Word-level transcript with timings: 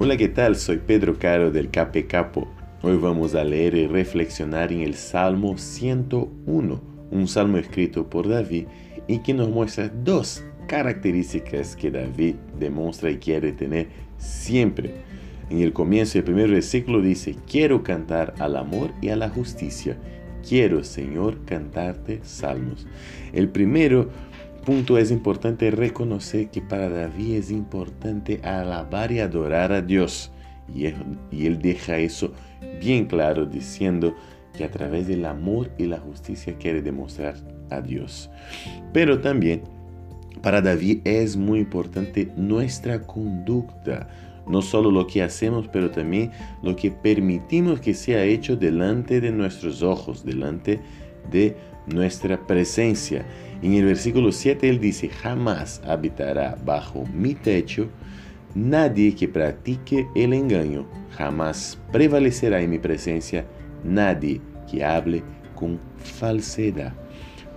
Hola, 0.00 0.16
¿qué 0.16 0.28
tal? 0.28 0.54
Soy 0.54 0.76
Pedro 0.78 1.18
Caro 1.18 1.50
del 1.50 1.70
Cape 1.70 2.06
Capo. 2.06 2.46
Hoy 2.82 2.96
vamos 2.98 3.34
a 3.34 3.42
leer 3.42 3.74
y 3.74 3.88
reflexionar 3.88 4.72
en 4.72 4.82
el 4.82 4.94
Salmo 4.94 5.58
101, 5.58 6.80
un 7.10 7.26
salmo 7.26 7.58
escrito 7.58 8.08
por 8.08 8.28
David 8.28 8.66
y 9.08 9.18
que 9.18 9.34
nos 9.34 9.48
muestra 9.48 9.88
dos 9.88 10.44
características 10.68 11.74
que 11.74 11.90
David 11.90 12.36
demuestra 12.60 13.10
y 13.10 13.16
quiere 13.16 13.50
tener 13.50 13.88
siempre. 14.18 14.94
En 15.50 15.62
el 15.62 15.72
comienzo 15.72 16.12
del 16.12 16.24
primer 16.24 16.48
versículo 16.48 17.02
dice, 17.02 17.34
quiero 17.50 17.82
cantar 17.82 18.34
al 18.38 18.54
amor 18.54 18.92
y 19.02 19.08
a 19.08 19.16
la 19.16 19.30
justicia. 19.30 19.96
Quiero, 20.48 20.84
Señor, 20.84 21.44
cantarte 21.44 22.20
salmos. 22.22 22.86
El 23.32 23.48
primero 23.48 24.10
punto 24.64 24.98
es 24.98 25.10
importante 25.10 25.70
reconocer 25.70 26.48
que 26.48 26.60
para 26.60 26.88
David 26.88 27.36
es 27.36 27.50
importante 27.50 28.40
alabar 28.42 29.12
y 29.12 29.20
adorar 29.20 29.72
a 29.72 29.82
Dios. 29.82 30.30
Y 30.74 30.86
él, 30.86 31.58
deja 31.60 31.98
eso 31.98 32.32
bien 32.80 33.06
claro 33.06 33.46
diciendo 33.46 34.14
que 34.56 34.64
a 34.64 34.70
través 34.70 35.06
del 35.06 35.24
amor 35.24 35.70
y 35.78 35.86
la 35.86 35.98
justicia 35.98 36.56
quiere 36.58 36.82
demostrar 36.82 37.36
a 37.70 37.80
Dios. 37.80 38.30
Pero 38.92 39.20
también 39.20 39.62
para 40.42 40.60
David 40.60 41.00
es 41.04 41.36
muy 41.36 41.60
importante 41.60 42.30
nuestra 42.36 43.02
conducta. 43.02 44.08
No 44.46 44.62
solo 44.62 44.90
lo 44.90 45.06
que 45.06 45.22
hacemos, 45.22 45.68
pero 45.68 45.90
también 45.90 46.30
lo 46.62 46.74
que 46.74 46.90
permitimos 46.90 47.80
que 47.80 47.92
sea 47.92 48.24
hecho 48.24 48.56
delante 48.56 49.20
de 49.20 49.30
nuestros 49.30 49.82
ojos, 49.82 50.24
delante 50.24 50.72
de 50.76 50.80
nuestra 51.86 52.46
presencia. 52.46 53.24
En 53.62 53.74
el 53.74 53.84
versículo 53.84 54.32
7 54.32 54.68
él 54.68 54.80
dice, 54.80 55.08
jamás 55.08 55.80
habitará 55.84 56.56
bajo 56.64 57.04
mi 57.14 57.34
techo 57.34 57.88
nadie 58.54 59.14
que 59.14 59.28
practique 59.28 60.06
el 60.14 60.32
engaño, 60.32 60.86
jamás 61.16 61.78
prevalecerá 61.92 62.60
en 62.60 62.70
mi 62.70 62.78
presencia 62.78 63.44
nadie 63.84 64.40
que 64.70 64.84
hable 64.84 65.22
con 65.54 65.78
falsedad. 65.96 66.92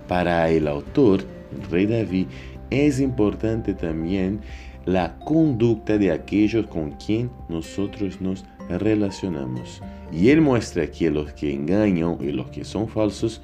Para 0.08 0.48
el 0.50 0.66
autor, 0.66 1.22
el 1.52 1.70
rey 1.70 1.86
David, 1.86 2.26
es 2.70 3.00
importante 3.00 3.74
también 3.74 4.40
la 4.84 5.16
conducta 5.20 5.96
de 5.96 6.10
aquellos 6.10 6.66
con 6.66 6.92
quien 6.92 7.30
nosotros 7.48 8.20
nos 8.20 8.44
relacionamos. 8.68 9.80
Y 10.12 10.30
él 10.30 10.40
muestra 10.40 10.86
que 10.86 11.10
los 11.10 11.32
que 11.32 11.52
engañan 11.52 12.18
y 12.20 12.32
los 12.32 12.50
que 12.50 12.64
son 12.64 12.88
falsos 12.88 13.40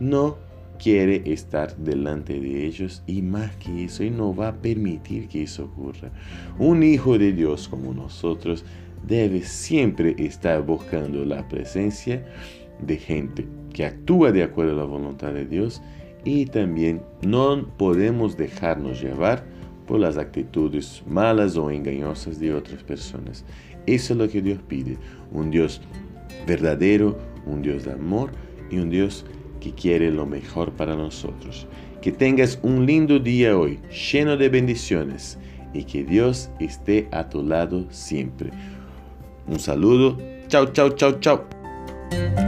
no 0.00 0.36
quiere 0.78 1.22
estar 1.32 1.76
delante 1.76 2.40
de 2.40 2.66
ellos 2.66 3.02
y 3.06 3.22
más 3.22 3.54
que 3.56 3.84
eso, 3.84 4.02
y 4.02 4.10
no 4.10 4.34
va 4.34 4.48
a 4.48 4.56
permitir 4.56 5.28
que 5.28 5.44
eso 5.44 5.64
ocurra. 5.66 6.10
Un 6.58 6.82
hijo 6.82 7.18
de 7.18 7.32
Dios 7.32 7.68
como 7.68 7.94
nosotros 7.94 8.64
debe 9.06 9.42
siempre 9.42 10.14
estar 10.18 10.62
buscando 10.64 11.24
la 11.24 11.46
presencia 11.48 12.24
de 12.84 12.96
gente 12.96 13.46
que 13.72 13.86
actúa 13.86 14.32
de 14.32 14.42
acuerdo 14.42 14.72
a 14.72 14.76
la 14.76 14.84
voluntad 14.84 15.32
de 15.32 15.46
Dios 15.46 15.80
y 16.24 16.46
también 16.46 17.02
no 17.22 17.68
podemos 17.76 18.36
dejarnos 18.36 19.00
llevar 19.00 19.44
por 19.86 20.00
las 20.00 20.16
actitudes 20.16 21.02
malas 21.06 21.56
o 21.56 21.70
engañosas 21.70 22.38
de 22.38 22.54
otras 22.54 22.82
personas. 22.82 23.44
Eso 23.86 24.14
es 24.14 24.18
lo 24.18 24.28
que 24.28 24.42
Dios 24.42 24.60
pide, 24.68 24.96
un 25.32 25.50
Dios 25.50 25.80
verdadero, 26.46 27.18
un 27.46 27.62
Dios 27.62 27.84
de 27.84 27.92
amor 27.92 28.30
y 28.70 28.78
un 28.78 28.90
Dios 28.90 29.24
que 29.62 29.72
quiere 29.72 30.10
lo 30.10 30.26
mejor 30.26 30.72
para 30.72 30.96
nosotros. 30.96 31.68
Que 32.00 32.10
tengas 32.10 32.58
un 32.62 32.84
lindo 32.84 33.20
día 33.20 33.56
hoy, 33.56 33.78
lleno 34.12 34.36
de 34.36 34.48
bendiciones, 34.48 35.38
y 35.72 35.84
que 35.84 36.02
Dios 36.02 36.50
esté 36.58 37.08
a 37.12 37.28
tu 37.28 37.44
lado 37.44 37.86
siempre. 37.90 38.50
Un 39.46 39.60
saludo. 39.60 40.18
Chao, 40.48 40.66
chao, 40.72 40.90
chao, 40.90 41.12
chao. 41.20 42.41